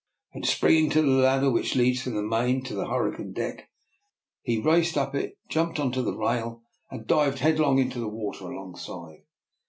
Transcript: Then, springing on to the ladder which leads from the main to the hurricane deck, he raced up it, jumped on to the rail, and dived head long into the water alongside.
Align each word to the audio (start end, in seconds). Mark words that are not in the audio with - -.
Then, 0.33 0.41
springing 0.45 0.85
on 0.85 0.89
to 0.93 1.01
the 1.03 1.07
ladder 1.21 1.51
which 1.51 1.75
leads 1.75 2.01
from 2.01 2.15
the 2.15 2.23
main 2.23 2.63
to 2.63 2.73
the 2.73 2.87
hurricane 2.87 3.33
deck, 3.33 3.69
he 4.41 4.57
raced 4.59 4.97
up 4.97 5.13
it, 5.13 5.37
jumped 5.47 5.79
on 5.79 5.91
to 5.91 6.01
the 6.01 6.17
rail, 6.17 6.63
and 6.89 7.05
dived 7.05 7.37
head 7.37 7.59
long 7.59 7.77
into 7.77 7.99
the 7.99 8.09
water 8.09 8.45
alongside. 8.51 9.21